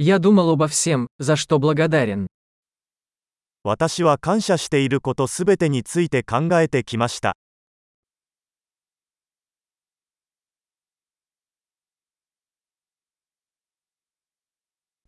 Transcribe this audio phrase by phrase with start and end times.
[0.00, 2.28] Я думал обо всем, за что благодарен.
[3.64, 7.34] 私は感謝していることすべてについて考えてきました。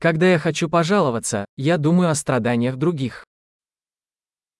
[0.00, 3.24] Когда я хочу пожаловаться, я думаю о страданиях других.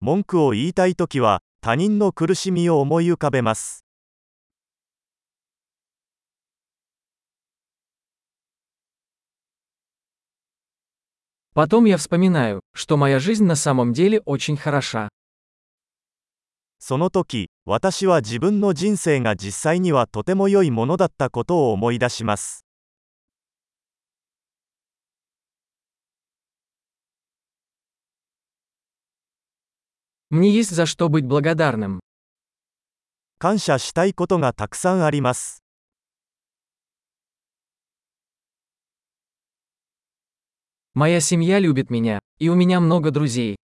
[0.01, 3.85] 文句を言いたいときは、他人の苦しみを思い浮かべます。
[11.54, 15.10] Потом я вспоминаю, что моя жизнь на самом деле очень хороша.
[16.80, 22.66] その時、私は自分の人生が実際にはとても良いものだったことを思い出します。
[30.30, 32.00] Мне есть за что быть благодарным.
[33.38, 35.64] 感謝したいことがたくさんあります。
[40.94, 43.58] Моя семья любит меня, и у меня много друзей.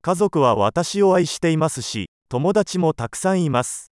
[0.00, 3.92] 家族は私を愛していますし、友達もたくさんいます。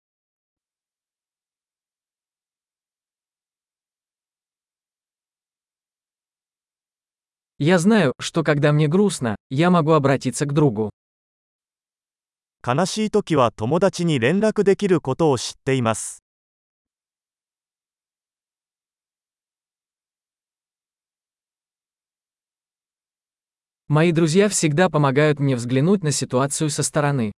[7.58, 10.90] Я знаю, что когда мне грустно, я могу обратиться к другу.
[12.66, 16.24] 悲しい時は友達に連絡できることを知っています。
[23.92, 27.32] Мои друзья всегда помогают мне взглянуть на ситуацию со стороны.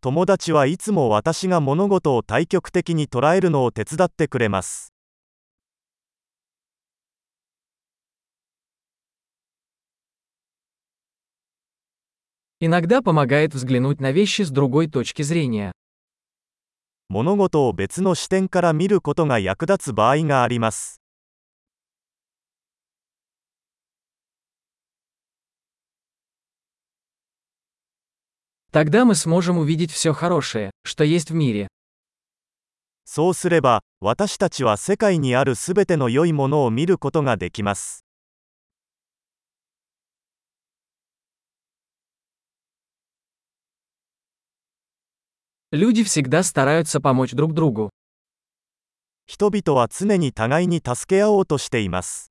[0.00, 4.92] 友達はいつも私が物事を対極的に捉えるのを手伝ってくれます。
[12.58, 15.70] Иногда помогает взглянуть на вещи с другой точки зрения.
[17.08, 21.00] 物事を別の視点から見ることが役立つ場合があります。
[28.72, 31.68] Тогда мы сможем увидеть все хорошее, что есть в мире.
[33.04, 38.06] そうすれば、私たちは世界にあるすべての良いものを見ることができます。
[45.72, 47.90] Люди всегда стараются помочь друг другу.
[49.26, 52.30] 人々は常に互いに助け合おうとしています。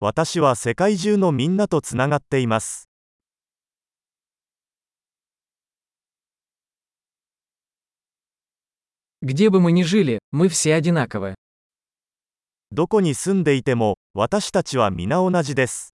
[0.00, 2.88] 私は世界中のみんなとつながっています。
[9.22, 11.34] Где бы мы ни жили, мы все одинаковы.
[12.72, 15.92] どこに住んでいても、私たちは皆同じです。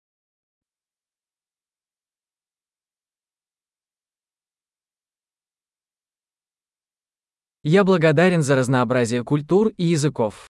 [7.63, 10.46] Я благодарен за разнообразие культур и языков.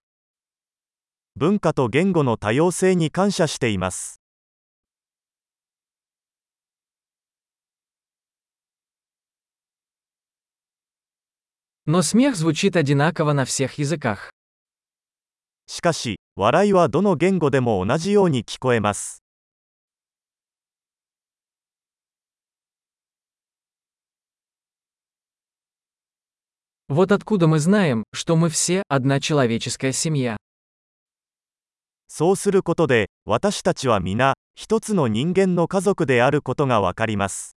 [1.36, 4.20] 文化と言語の多様性に感謝しています。
[11.86, 14.30] Но смех звучит одинаково на всех языках.
[15.66, 19.24] しかし、笑いはどの言語でも同じように聞こえます。
[26.88, 30.36] Вот откуда мы знаем, что мы все одна человеческая семья.
[32.11, 37.55] そうすることで私たちは皆一つの人間の家族であることがわかります。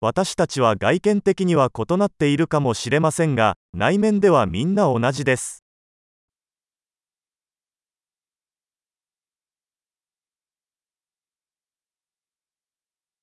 [0.00, 5.61] 私たちは外見的には異なっているかもしれませんが内面ではみんな同じです。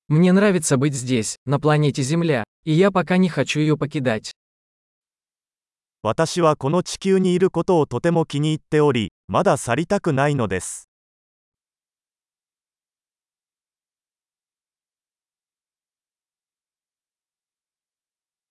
[0.09, 4.31] Мне нравится быть здесь, на планете Земля, и я пока не хочу ее покидать.
[6.03, 10.87] 私はこの地球にいることをとても気に入っており、まだ去りたくないのです。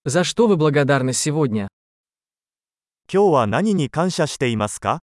[0.05, 1.69] За что вы благодарны сегодня?
[3.11, 5.00] 今日は何に感謝していますか